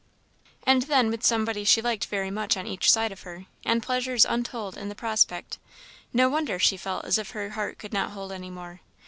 And 0.63 0.81
then 0.81 1.11
with 1.11 1.23
somebody 1.23 1.63
she 1.63 1.79
liked 1.79 2.07
very 2.07 2.31
much 2.31 2.57
on 2.57 2.65
each 2.65 2.89
side 2.91 3.11
of 3.11 3.21
her, 3.21 3.45
and 3.63 3.83
pleasures 3.83 4.25
untold 4.25 4.75
in 4.75 4.89
the 4.89 4.95
prospect, 4.95 5.59
no 6.11 6.27
wonder 6.27 6.57
she 6.57 6.75
felt 6.75 7.05
as 7.05 7.19
if 7.19 7.29
her 7.33 7.51
heart 7.51 7.77
could 7.77 7.93
not 7.93 8.09
hold 8.09 8.31
any 8.31 8.49
more. 8.49 8.81